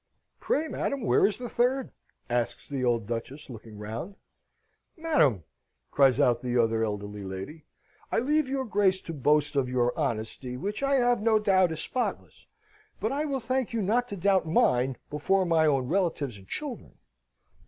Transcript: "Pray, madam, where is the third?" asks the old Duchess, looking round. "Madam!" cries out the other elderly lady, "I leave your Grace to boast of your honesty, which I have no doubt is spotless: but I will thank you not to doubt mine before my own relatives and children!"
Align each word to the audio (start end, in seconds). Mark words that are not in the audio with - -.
"Pray, 0.39 0.67
madam, 0.67 1.03
where 1.03 1.27
is 1.27 1.37
the 1.37 1.47
third?" 1.47 1.91
asks 2.27 2.67
the 2.67 2.83
old 2.83 3.05
Duchess, 3.05 3.51
looking 3.51 3.77
round. 3.77 4.15
"Madam!" 4.97 5.43
cries 5.91 6.19
out 6.19 6.41
the 6.41 6.57
other 6.57 6.83
elderly 6.83 7.23
lady, 7.23 7.65
"I 8.11 8.17
leave 8.17 8.47
your 8.49 8.65
Grace 8.65 8.99
to 9.01 9.13
boast 9.13 9.55
of 9.55 9.69
your 9.69 9.95
honesty, 9.95 10.57
which 10.57 10.81
I 10.81 10.95
have 10.95 11.21
no 11.21 11.37
doubt 11.37 11.71
is 11.71 11.81
spotless: 11.81 12.47
but 12.99 13.11
I 13.11 13.25
will 13.25 13.39
thank 13.39 13.73
you 13.73 13.81
not 13.83 14.07
to 14.07 14.17
doubt 14.17 14.47
mine 14.47 14.97
before 15.11 15.45
my 15.45 15.67
own 15.67 15.87
relatives 15.87 16.35
and 16.35 16.47
children!" 16.47 16.97